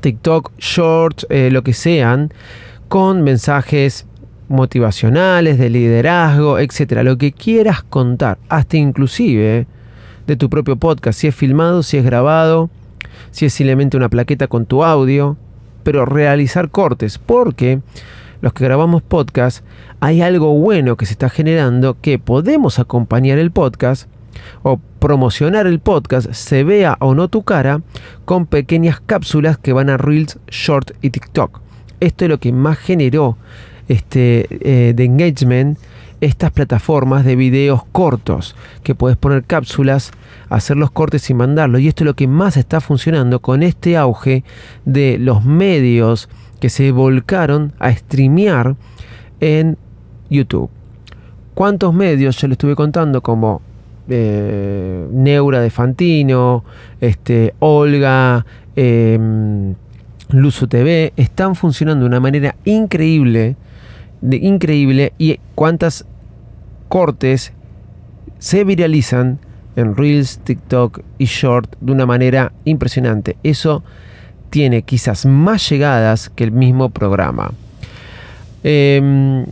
TikTok, 0.00 0.52
Shorts, 0.58 1.26
eh, 1.28 1.50
lo 1.52 1.62
que 1.62 1.72
sean, 1.72 2.32
con 2.88 3.22
mensajes 3.22 4.06
motivacionales, 4.48 5.58
de 5.58 5.70
liderazgo, 5.70 6.58
etcétera, 6.58 7.02
lo 7.02 7.16
que 7.18 7.32
quieras 7.32 7.82
contar, 7.82 8.38
hasta 8.48 8.76
inclusive 8.76 9.66
de 10.26 10.36
tu 10.36 10.48
propio 10.50 10.76
podcast, 10.76 11.18
si 11.18 11.26
es 11.28 11.34
filmado, 11.34 11.82
si 11.82 11.96
es 11.96 12.04
grabado, 12.04 12.70
si 13.30 13.46
es 13.46 13.52
simplemente 13.52 13.96
una 13.96 14.08
plaqueta 14.08 14.46
con 14.46 14.66
tu 14.66 14.84
audio, 14.84 15.36
pero 15.82 16.06
realizar 16.06 16.70
cortes, 16.70 17.18
porque 17.18 17.80
los 18.40 18.52
que 18.52 18.64
grabamos 18.64 19.02
podcast, 19.02 19.64
hay 20.00 20.22
algo 20.22 20.54
bueno 20.54 20.96
que 20.96 21.06
se 21.06 21.12
está 21.12 21.28
generando 21.28 21.96
que 22.00 22.18
podemos 22.18 22.78
acompañar 22.78 23.38
el 23.38 23.50
podcast 23.50 24.08
o 24.62 24.80
promocionar 24.98 25.66
el 25.66 25.80
podcast, 25.80 26.32
se 26.32 26.64
vea 26.64 26.96
o 27.00 27.14
no 27.14 27.28
tu 27.28 27.42
cara, 27.42 27.82
con 28.24 28.46
pequeñas 28.46 29.00
cápsulas 29.00 29.58
que 29.58 29.72
van 29.72 29.90
a 29.90 29.96
Reels, 29.96 30.38
Short 30.48 30.92
y 31.02 31.10
TikTok. 31.10 31.60
Esto 32.00 32.24
es 32.24 32.28
lo 32.28 32.38
que 32.38 32.52
más 32.52 32.78
generó 32.78 33.36
este, 33.88 34.46
eh, 34.50 34.92
de 34.94 35.04
engagement 35.04 35.78
estas 36.24 36.50
plataformas 36.50 37.24
de 37.24 37.36
videos 37.36 37.82
cortos, 37.92 38.56
que 38.82 38.94
puedes 38.94 39.16
poner 39.16 39.44
cápsulas, 39.44 40.10
hacer 40.48 40.76
los 40.76 40.90
cortes 40.90 41.28
y 41.30 41.34
mandarlos. 41.34 41.80
Y 41.80 41.88
esto 41.88 42.04
es 42.04 42.06
lo 42.06 42.14
que 42.14 42.26
más 42.26 42.56
está 42.56 42.80
funcionando 42.80 43.40
con 43.40 43.62
este 43.62 43.96
auge 43.96 44.44
de 44.84 45.18
los 45.18 45.44
medios 45.44 46.28
que 46.60 46.70
se 46.70 46.92
volcaron 46.92 47.72
a 47.78 47.92
streamear 47.92 48.76
en 49.40 49.76
YouTube. 50.30 50.70
¿Cuántos 51.54 51.92
medios 51.92 52.36
yo 52.38 52.48
le 52.48 52.54
estuve 52.54 52.74
contando 52.74 53.22
como 53.22 53.60
eh, 54.08 55.06
Neura 55.12 55.60
de 55.60 55.70
Fantino, 55.70 56.64
este, 57.00 57.54
Olga, 57.58 58.44
eh, 58.76 59.18
Luzu 60.30 60.66
TV, 60.66 61.12
están 61.16 61.54
funcionando 61.54 62.04
de 62.04 62.08
una 62.08 62.20
manera 62.20 62.56
increíble, 62.64 63.56
de, 64.20 64.36
increíble, 64.38 65.12
y 65.18 65.38
cuántas 65.54 66.06
cortes 66.88 67.52
se 68.38 68.64
viralizan 68.64 69.38
en 69.76 69.96
Reels, 69.96 70.38
TikTok 70.44 71.00
y 71.18 71.24
Short 71.24 71.76
de 71.80 71.92
una 71.92 72.06
manera 72.06 72.52
impresionante. 72.64 73.36
Eso 73.42 73.82
tiene 74.50 74.82
quizás 74.82 75.26
más 75.26 75.68
llegadas 75.68 76.30
que 76.30 76.44
el 76.44 76.52
mismo 76.52 76.90
programa. 76.90 77.52
Em, 78.62 79.44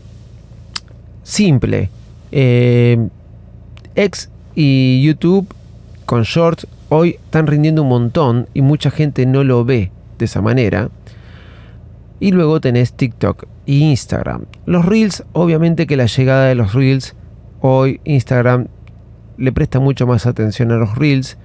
simple. 1.22 1.90
Eh, 2.30 3.08
X 3.94 4.30
y 4.54 5.02
YouTube 5.02 5.46
con 6.06 6.22
Shorts 6.22 6.66
hoy 6.88 7.18
están 7.24 7.46
rindiendo 7.46 7.82
un 7.82 7.88
montón 7.88 8.48
y 8.54 8.62
mucha 8.62 8.90
gente 8.90 9.26
no 9.26 9.44
lo 9.44 9.64
ve 9.64 9.90
de 10.18 10.24
esa 10.24 10.40
manera. 10.40 10.90
Y 12.20 12.30
luego 12.30 12.60
tenés 12.60 12.92
TikTok 12.92 13.44
e 13.66 13.72
Instagram. 13.72 14.44
Los 14.66 14.84
Reels, 14.84 15.24
obviamente 15.32 15.86
que 15.86 15.96
la 15.96 16.06
llegada 16.06 16.46
de 16.46 16.54
los 16.54 16.74
Reels, 16.74 17.16
hoy 17.62 18.00
Instagram 18.04 18.66
le 19.38 19.52
presta 19.52 19.80
mucho 19.80 20.06
más 20.06 20.26
atención 20.26 20.70
a 20.72 20.76
los 20.76 20.96
Reels 20.96 21.38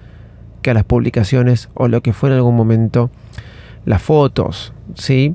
que 0.61 0.71
a 0.71 0.73
las 0.73 0.83
publicaciones 0.83 1.69
o 1.73 1.87
lo 1.87 2.01
que 2.01 2.11
fue 2.11 2.29
en 2.29 2.35
algún 2.35 2.55
momento 2.55 3.09
las 3.85 4.01
fotos, 4.01 4.73
¿sí? 4.95 5.33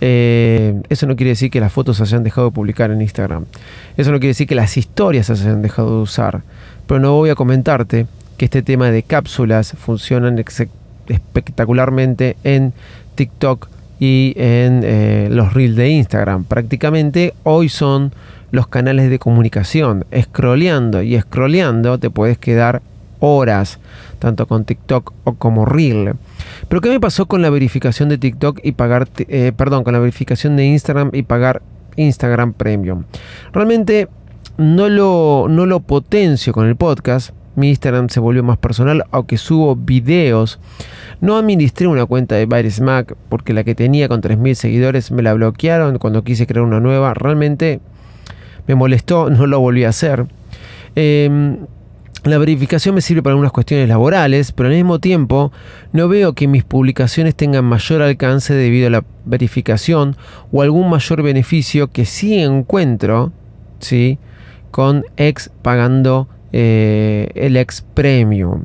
Eh, 0.00 0.80
eso 0.88 1.06
no 1.06 1.16
quiere 1.16 1.30
decir 1.30 1.50
que 1.50 1.60
las 1.60 1.72
fotos 1.72 1.98
se 1.98 2.04
hayan 2.04 2.24
dejado 2.24 2.48
de 2.48 2.54
publicar 2.54 2.90
en 2.90 3.02
Instagram. 3.02 3.44
Eso 3.98 4.10
no 4.10 4.18
quiere 4.18 4.28
decir 4.28 4.46
que 4.46 4.54
las 4.54 4.78
historias 4.78 5.26
se 5.26 5.34
hayan 5.34 5.60
dejado 5.60 5.96
de 5.96 6.02
usar. 6.02 6.42
Pero 6.86 7.00
no 7.00 7.12
voy 7.12 7.28
a 7.28 7.34
comentarte 7.34 8.06
que 8.38 8.46
este 8.46 8.62
tema 8.62 8.90
de 8.90 9.02
cápsulas 9.02 9.74
funcionan 9.78 10.42
espectacularmente 11.08 12.36
en 12.42 12.72
TikTok 13.16 13.68
y 13.98 14.32
en 14.36 14.80
eh, 14.82 15.28
los 15.30 15.52
reels 15.52 15.76
de 15.76 15.90
Instagram. 15.90 16.44
Prácticamente 16.44 17.34
hoy 17.42 17.68
son 17.68 18.14
los 18.50 18.68
canales 18.68 19.10
de 19.10 19.18
comunicación. 19.18 20.04
Scrolleando 20.18 21.02
y 21.02 21.18
scrolleando 21.18 21.98
te 21.98 22.10
puedes 22.10 22.38
quedar 22.38 22.82
horas, 23.20 23.78
tanto 24.18 24.46
con 24.46 24.64
TikTok 24.64 25.12
o 25.24 25.34
como 25.34 25.64
Reel. 25.64 26.14
Pero 26.68 26.80
¿qué 26.80 26.88
me 26.88 27.00
pasó 27.00 27.26
con 27.26 27.42
la 27.42 27.50
verificación 27.50 28.08
de 28.08 28.18
TikTok 28.18 28.60
y 28.62 28.72
pagar, 28.72 29.08
eh, 29.16 29.52
perdón, 29.56 29.84
con 29.84 29.92
la 29.92 29.98
verificación 29.98 30.56
de 30.56 30.66
Instagram 30.66 31.10
y 31.12 31.22
pagar 31.22 31.62
Instagram 31.96 32.52
Premium? 32.54 33.04
Realmente 33.52 34.08
no 34.56 34.88
lo, 34.88 35.46
no 35.48 35.66
lo 35.66 35.80
potencio 35.80 36.52
con 36.52 36.66
el 36.66 36.76
podcast. 36.76 37.30
Mi 37.56 37.68
Instagram 37.70 38.08
se 38.08 38.20
volvió 38.20 38.42
más 38.42 38.58
personal, 38.58 39.04
aunque 39.10 39.36
subo 39.36 39.76
videos. 39.76 40.58
No 41.20 41.36
administré 41.36 41.86
una 41.86 42.06
cuenta 42.06 42.36
de 42.36 42.46
Virus 42.46 42.80
Mac 42.80 43.14
porque 43.28 43.52
la 43.52 43.64
que 43.64 43.74
tenía 43.74 44.08
con 44.08 44.22
3.000 44.22 44.54
seguidores 44.54 45.10
me 45.10 45.22
la 45.22 45.34
bloquearon 45.34 45.98
cuando 45.98 46.24
quise 46.24 46.46
crear 46.46 46.64
una 46.64 46.80
nueva. 46.80 47.12
Realmente 47.12 47.80
me 48.66 48.74
molestó, 48.74 49.30
no 49.30 49.46
lo 49.46 49.60
volví 49.60 49.84
a 49.84 49.90
hacer. 49.90 50.26
Eh, 50.96 51.56
la 52.24 52.36
verificación 52.36 52.94
me 52.94 53.00
sirve 53.00 53.22
para 53.22 53.32
algunas 53.32 53.52
cuestiones 53.52 53.88
laborales, 53.88 54.52
pero 54.52 54.68
al 54.68 54.74
mismo 54.74 54.98
tiempo 54.98 55.52
no 55.92 56.06
veo 56.06 56.34
que 56.34 56.48
mis 56.48 56.64
publicaciones 56.64 57.34
tengan 57.34 57.64
mayor 57.64 58.02
alcance 58.02 58.52
debido 58.52 58.88
a 58.88 58.90
la 58.90 59.04
verificación 59.24 60.16
o 60.52 60.60
algún 60.60 60.90
mayor 60.90 61.22
beneficio 61.22 61.88
que 61.88 62.04
sí 62.04 62.38
encuentro 62.38 63.32
¿sí? 63.78 64.18
con 64.70 65.06
ex 65.16 65.50
pagando 65.62 66.28
eh, 66.52 67.30
el 67.36 67.56
ex 67.56 67.80
premium. 67.94 68.64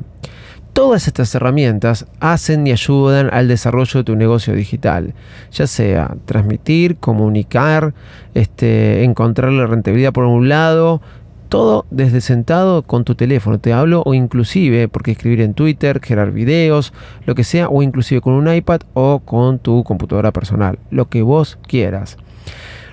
Todas 0.76 1.06
estas 1.06 1.34
herramientas 1.34 2.04
hacen 2.20 2.66
y 2.66 2.70
ayudan 2.70 3.30
al 3.32 3.48
desarrollo 3.48 4.00
de 4.00 4.04
tu 4.04 4.14
negocio 4.14 4.52
digital, 4.52 5.14
ya 5.50 5.66
sea 5.66 6.18
transmitir, 6.26 6.98
comunicar, 6.98 7.94
este, 8.34 9.02
encontrar 9.02 9.52
la 9.52 9.66
rentabilidad 9.66 10.12
por 10.12 10.24
un 10.24 10.50
lado, 10.50 11.00
todo 11.48 11.86
desde 11.90 12.20
sentado 12.20 12.82
con 12.82 13.04
tu 13.04 13.14
teléfono. 13.14 13.58
Te 13.58 13.72
hablo 13.72 14.02
o 14.04 14.12
inclusive, 14.12 14.86
porque 14.88 15.12
escribir 15.12 15.40
en 15.40 15.54
Twitter, 15.54 15.98
generar 16.02 16.30
videos, 16.30 16.92
lo 17.24 17.34
que 17.34 17.44
sea, 17.44 17.70
o 17.70 17.82
inclusive 17.82 18.20
con 18.20 18.34
un 18.34 18.52
iPad 18.52 18.82
o 18.92 19.20
con 19.20 19.58
tu 19.58 19.82
computadora 19.82 20.30
personal, 20.30 20.78
lo 20.90 21.08
que 21.08 21.22
vos 21.22 21.58
quieras. 21.66 22.18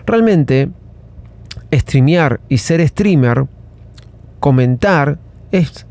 Realmente, 0.06 0.70
streamear 1.74 2.40
y 2.48 2.60
ser 2.60 2.88
streamer, 2.88 3.46
comentar, 4.40 5.18
es 5.52 5.86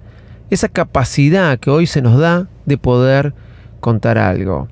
esa 0.52 0.68
capacidad 0.68 1.58
que 1.58 1.70
hoy 1.70 1.86
se 1.86 2.02
nos 2.02 2.18
da 2.18 2.46
de 2.66 2.76
poder 2.76 3.32
contar 3.80 4.18
algo. 4.18 4.68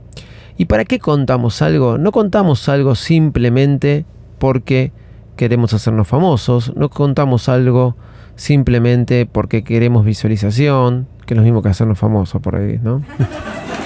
¿Y 0.58 0.66
para 0.66 0.84
qué 0.84 0.98
contamos 0.98 1.62
algo? 1.62 1.96
No 1.96 2.12
contamos 2.12 2.68
algo 2.68 2.94
simplemente 2.94 4.04
porque 4.38 4.92
queremos 5.36 5.72
hacernos 5.72 6.06
famosos, 6.06 6.76
no 6.76 6.90
contamos 6.90 7.48
algo 7.48 7.96
simplemente 8.36 9.24
porque 9.24 9.64
queremos 9.64 10.04
visualización, 10.04 11.08
que 11.24 11.32
es 11.32 11.38
lo 11.38 11.44
mismo 11.44 11.62
que 11.62 11.70
hacernos 11.70 11.98
famosos 11.98 12.42
por 12.42 12.56
ahí, 12.56 12.78
¿no? 12.82 13.02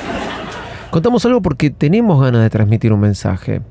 contamos 0.91 1.25
algo 1.27 1.43
porque 1.43 1.71
tenemos 1.71 2.21
ganas 2.21 2.43
de 2.43 2.51
transmitir 2.51 2.93
un 2.93 3.01
mensaje. 3.01 3.63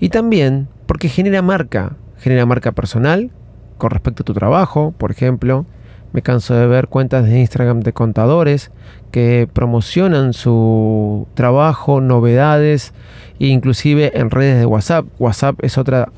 Y 0.00 0.08
también 0.08 0.68
porque 0.86 1.10
genera 1.10 1.42
marca, 1.42 1.96
genera 2.16 2.46
marca 2.46 2.72
personal 2.72 3.30
con 3.76 3.90
respecto 3.90 4.22
a 4.22 4.24
tu 4.24 4.32
trabajo, 4.32 4.94
por 4.96 5.10
ejemplo. 5.10 5.66
Me 6.12 6.22
canso 6.22 6.54
de 6.54 6.66
ver 6.66 6.88
cuentas 6.88 7.24
de 7.26 7.38
Instagram 7.38 7.80
de 7.80 7.92
contadores 7.92 8.70
que 9.10 9.48
promocionan 9.52 10.32
su 10.32 11.26
trabajo, 11.34 12.00
novedades, 12.00 12.92
e 13.40 13.46
inclusive 13.46 14.18
en 14.18 14.30
redes 14.30 14.58
de 14.58 14.66
WhatsApp. 14.66 15.06
WhatsApp 15.18 15.56
es 15.62 15.78
otra 15.78 16.08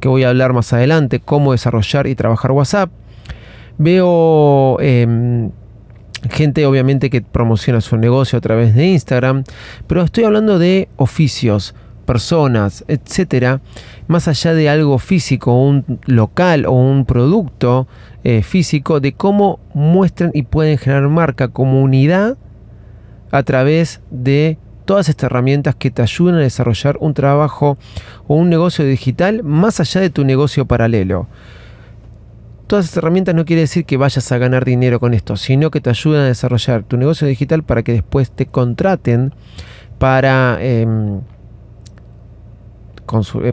que 0.00 0.08
voy 0.08 0.24
a 0.24 0.30
hablar 0.30 0.52
más 0.52 0.72
adelante, 0.72 1.20
cómo 1.20 1.52
desarrollar 1.52 2.06
y 2.06 2.14
trabajar 2.14 2.52
WhatsApp. 2.52 2.90
Veo 3.78 4.78
em, 4.80 5.50
gente 6.30 6.66
obviamente 6.66 7.10
que 7.10 7.22
promociona 7.22 7.80
su 7.80 7.96
negocio 7.96 8.38
a 8.38 8.40
través 8.40 8.74
de 8.74 8.86
Instagram, 8.86 9.44
pero 9.86 10.02
estoy 10.02 10.24
hablando 10.24 10.58
de 10.58 10.88
oficios, 10.96 11.74
personas, 12.04 12.84
etcétera, 12.88 13.60
más 14.06 14.28
allá 14.28 14.54
de 14.54 14.68
algo 14.68 14.98
físico, 14.98 15.58
un 15.58 15.98
local 16.06 16.66
o 16.66 16.72
un 16.72 17.04
producto 17.04 17.86
eh, 18.22 18.42
físico, 18.42 19.00
de 19.00 19.12
cómo 19.14 19.60
muestran 19.74 20.30
y 20.34 20.42
pueden 20.42 20.78
generar 20.78 21.08
marca, 21.08 21.48
comunidad 21.48 22.36
a 23.30 23.42
través 23.42 24.00
de 24.10 24.58
todas 24.84 25.08
estas 25.08 25.30
herramientas 25.30 25.74
que 25.74 25.90
te 25.90 26.02
ayudan 26.02 26.36
a 26.36 26.40
desarrollar 26.40 26.96
un 27.00 27.14
trabajo 27.14 27.78
o 28.26 28.34
un 28.36 28.50
negocio 28.50 28.84
digital 28.84 29.42
más 29.42 29.80
allá 29.80 30.00
de 30.00 30.10
tu 30.10 30.24
negocio 30.24 30.66
paralelo. 30.66 31.26
Todas 32.66 32.86
estas 32.86 32.98
herramientas 32.98 33.34
no 33.34 33.44
quiere 33.44 33.62
decir 33.62 33.84
que 33.84 33.96
vayas 33.96 34.30
a 34.32 34.38
ganar 34.38 34.64
dinero 34.64 35.00
con 35.00 35.12
esto, 35.12 35.36
sino 35.36 35.70
que 35.70 35.80
te 35.80 35.90
ayudan 35.90 36.22
a 36.22 36.26
desarrollar 36.26 36.82
tu 36.82 36.96
negocio 36.96 37.26
digital 37.26 37.62
para 37.62 37.82
que 37.82 37.92
después 37.92 38.30
te 38.30 38.46
contraten 38.46 39.34
para 39.98 40.58
em, 40.60 41.20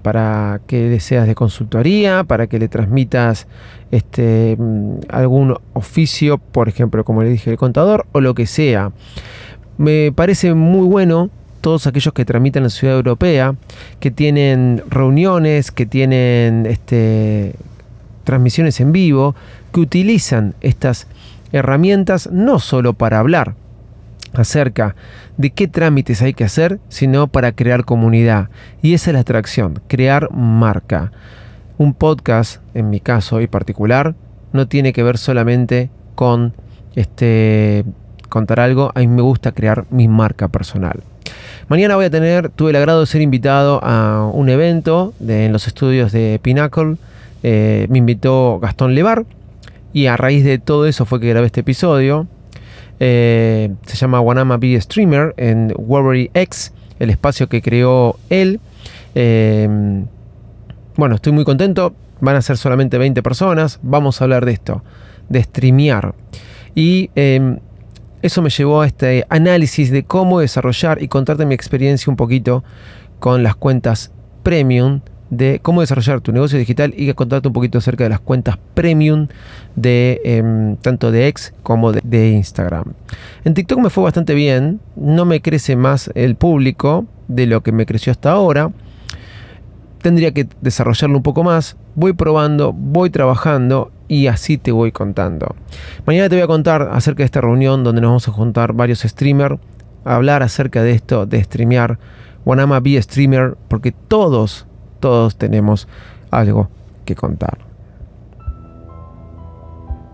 para 0.02 0.62
que 0.68 0.90
le 0.90 1.00
seas 1.00 1.28
de 1.28 1.36
consultoría, 1.36 2.24
para 2.24 2.48
que 2.48 2.60
le 2.60 2.68
transmitas 2.68 3.48
este, 3.92 4.56
mm, 4.58 5.00
algún 5.10 5.56
oficio, 5.74 6.38
por 6.38 6.70
ejemplo, 6.70 7.04
como 7.04 7.24
le 7.24 7.30
dije, 7.30 7.52
el 7.52 7.58
contador 7.58 8.06
o 8.12 8.22
lo 8.22 8.34
que 8.34 8.48
sea. 8.48 8.92
Me 9.78 10.12
parece 10.12 10.54
muy 10.54 10.88
bueno 10.88 11.30
todos 11.62 11.86
aquellos 11.86 12.14
que 12.14 12.26
tramitan 12.26 12.62
en 12.62 12.66
la 12.66 12.70
ciudad 12.70 12.96
europea, 12.96 13.56
que 14.00 14.10
tienen 14.10 14.84
reuniones, 14.90 15.72
que 15.72 15.86
tienen 15.86 16.66
este, 16.66 17.54
transmisiones 18.24 18.80
en 18.80 18.92
vivo, 18.92 19.36
que 19.72 19.80
utilizan 19.80 20.56
estas 20.62 21.08
herramientas 21.52 22.30
no 22.32 22.60
solo 22.60 22.94
para 22.94 23.20
hablar 23.20 23.56
acerca 24.34 24.96
de 25.38 25.52
qué 25.52 25.68
trámites 25.68 26.22
hay 26.22 26.34
que 26.34 26.44
hacer, 26.44 26.80
sino 26.90 27.28
para 27.28 27.52
crear 27.52 27.86
comunidad. 27.86 28.50
Y 28.82 28.94
esa 28.94 29.12
es 29.12 29.14
la 29.14 29.22
atracción, 29.22 29.82
crear 29.88 30.32
marca. 30.32 31.12
Un 31.78 31.94
podcast, 31.94 32.62
en 32.74 32.90
mi 32.90 33.00
caso 33.00 33.42
y 33.42 33.48
particular, 33.48 34.16
no 34.54 34.68
tiene 34.68 34.94
que 34.94 35.04
ver 35.04 35.18
solamente 35.18 35.90
con 36.16 36.54
este 36.96 37.86
contar 38.32 38.60
algo, 38.62 38.92
a 38.96 39.00
mí 39.00 39.08
me 39.08 39.22
gusta 39.22 39.52
crear 39.52 39.86
mi 39.92 40.08
marca 40.08 40.48
personal. 40.48 41.02
Mañana 41.68 41.96
voy 41.96 42.06
a 42.06 42.10
tener, 42.10 42.50
tuve 42.50 42.72
el 42.72 42.78
agrado 42.78 43.02
de 43.02 43.06
ser 43.06 43.22
invitado 43.22 43.84
a 43.84 44.30
un 44.34 44.50
evento 44.50 45.14
en 45.26 45.52
los 45.54 45.68
estudios 45.68 46.12
de 46.12 46.40
Pinnacle. 46.42 46.96
Eh, 47.44 47.88
me 47.90 47.98
invitó 47.98 48.60
Gastón 48.60 48.96
Levar 48.96 49.26
y 49.94 50.08
a 50.08 50.18
raíz 50.18 50.44
de 50.44 50.60
todo 50.60 50.86
eso 50.86 51.06
fue 51.06 51.20
que 51.20 51.30
grabé 51.30 51.48
este 51.48 51.62
episodio. 51.62 52.28
Eh, 53.04 53.74
se 53.88 53.96
llama 53.96 54.22
Wanama 54.22 54.58
Be 54.58 54.80
Streamer 54.80 55.34
en 55.38 55.74
Wolverine 55.76 56.30
X, 56.36 56.72
el 57.00 57.10
espacio 57.10 57.50
que 57.50 57.60
creó 57.60 58.18
él. 58.30 58.60
Eh, 59.16 59.68
bueno, 60.96 61.16
estoy 61.16 61.34
muy 61.34 61.44
contento. 61.44 61.96
Van 62.20 62.36
a 62.36 62.44
ser 62.44 62.58
solamente 62.58 63.00
20 63.00 63.24
personas. 63.24 63.80
Vamos 63.82 64.22
a 64.22 64.26
hablar 64.26 64.46
de 64.46 64.52
esto, 64.52 64.84
de 65.30 65.42
streamear. 65.42 66.14
Y 66.76 67.10
em, 67.16 67.58
eso 68.22 68.44
me 68.44 68.52
llevó 68.52 68.82
a 68.82 68.86
este 68.86 69.26
análisis 69.30 69.90
de 69.90 70.04
cómo 70.04 70.40
desarrollar 70.40 71.02
y 71.02 71.08
contarte 71.08 71.48
mi 71.48 71.56
experiencia 71.56 72.12
un 72.12 72.18
poquito 72.18 72.64
con 73.20 73.42
las 73.42 73.56
cuentas 73.56 74.12
premium 74.44 75.02
de 75.32 75.60
cómo 75.64 75.82
desarrollar 75.82 76.22
tu 76.22 76.32
negocio 76.32 76.60
digital 76.60 76.94
y 76.96 77.12
contarte 77.14 77.48
un 77.48 77.54
poquito 77.54 77.80
acerca 77.80 78.04
de 78.04 78.12
las 78.12 78.20
cuentas 78.20 78.60
premium 78.76 79.28
de 79.76 80.22
em, 80.24 80.76
tanto 80.76 81.12
de 81.12 81.28
X 81.30 81.54
como 81.64 81.92
de, 81.94 82.30
Instagram. 82.30 82.94
En 83.44 83.54
TikTok 83.56 83.80
me 83.80 83.90
fue 83.90 84.04
bastante 84.04 84.36
bien, 84.36 84.82
no 84.96 85.26
me 85.26 85.42
crece 85.42 85.76
más 85.76 86.12
el 86.14 86.36
público 86.36 87.06
de 87.28 87.48
lo 87.48 87.64
que 87.64 87.72
me 87.72 87.86
creció 87.86 88.12
hasta 88.12 88.32
ahora. 88.32 88.72
Tendría 90.02 90.32
que 90.34 90.48
desarrollarlo 90.62 91.18
un 91.18 91.24
poco 91.24 91.44
más. 91.44 91.78
Voy 91.96 92.14
probando, 92.14 92.74
voy 92.74 93.10
trabajando 93.10 93.92
y 94.08 94.28
así 94.28 94.58
te 94.58 94.72
voy 94.72 94.92
contando. 94.92 95.56
Mañana 96.06 96.28
te 96.28 96.36
voy 96.36 96.44
a 96.44 96.48
contar 96.48 96.90
acerca 96.92 97.20
de 97.20 97.26
esta 97.26 97.42
reunión 97.42 97.84
donde 97.84 98.02
nos 98.02 98.10
vamos 98.10 98.28
a 98.28 98.32
juntar 98.32 98.74
varios 98.74 99.00
streamers 99.00 99.60
hablar 100.04 100.44
acerca 100.44 100.84
de 100.84 100.92
esto 100.92 101.26
de 101.26 101.44
streamear. 101.44 102.00
Wanama 102.44 102.80
Be 102.80 103.00
Streamer, 103.02 103.56
porque 103.68 103.92
todos 103.92 104.66
todos 105.02 105.36
tenemos 105.36 105.90
algo 106.32 106.70
que 107.04 107.16
contar. 107.16 107.58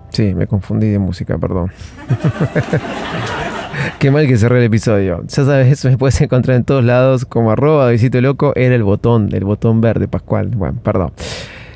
Sí, 0.09 0.33
me 0.33 0.47
confundí 0.47 0.87
de 0.87 0.97
música, 0.97 1.37
perdón. 1.37 1.71
Qué 3.99 4.09
mal 4.09 4.27
que 4.27 4.37
cerré 4.37 4.59
el 4.59 4.65
episodio. 4.65 5.23
Ya 5.27 5.45
sabes, 5.45 5.85
me 5.85 5.97
puedes 5.97 6.19
encontrar 6.21 6.57
en 6.57 6.63
todos 6.63 6.83
lados 6.83 7.25
como 7.25 7.51
arroba 7.51 7.89
visito 7.89 8.19
loco. 8.21 8.53
Era 8.55 8.73
el 8.73 8.83
botón, 8.83 9.29
el 9.33 9.43
botón 9.43 9.81
verde, 9.81 10.07
Pascual. 10.07 10.47
Bueno, 10.47 10.79
perdón. 10.81 11.11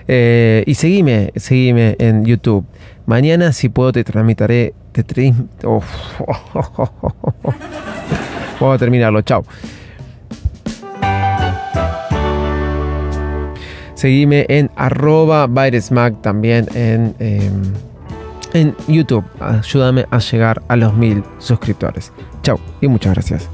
Eh, 0.08 0.64
y 0.66 0.74
seguime, 0.74 1.32
seguime 1.36 1.96
en 2.00 2.26
YouTube. 2.26 2.66
Mañana, 3.06 3.54
si 3.54 3.70
puedo, 3.70 3.92
te 3.92 4.04
transmitiré. 4.04 4.74
Te 4.92 5.04
Vamos 8.60 8.76
a 8.76 8.78
terminarlo. 8.78 9.22
Chao. 9.22 9.44
Seguime 14.02 14.48
en 14.50 14.72
arroba 14.78 15.48
también 16.24 16.68
en, 16.74 17.14
em, 17.20 17.62
en 18.52 18.76
YouTube. 18.88 19.24
Ayúdame 19.40 20.08
a 20.10 20.18
llegar 20.18 20.60
a 20.70 20.76
los 20.76 20.96
mil 20.96 21.24
suscriptores. 21.38 22.12
Chao 22.42 22.60
y 22.82 22.88
muchas 22.88 23.14
gracias. 23.14 23.48